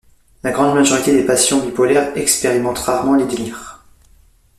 La 0.41 0.49
grande 0.49 0.73
majorité 0.73 1.15
des 1.15 1.27
patients 1.27 1.59
bipolaires 1.63 2.17
expérimentent 2.17 2.79
rarement 2.79 3.13
les 3.13 3.27
délires. 3.27 3.83